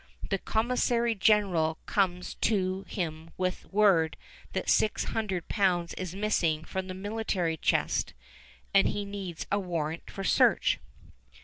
The 0.31 0.39
commissary 0.39 1.13
general 1.13 1.77
comes 1.85 2.33
to 2.33 2.85
him 2.89 3.29
with 3.37 3.71
word 3.71 4.17
that 4.53 4.67
600 4.67 5.47
pounds 5.47 5.93
is 5.93 6.15
missing 6.15 6.63
from 6.65 6.87
the 6.87 6.95
military 6.95 7.55
chest, 7.55 8.15
and 8.73 8.87
he 8.87 9.05
needs 9.05 9.45
a 9.51 9.59
warrant 9.59 10.09
for 10.09 10.23
search. 10.23 10.79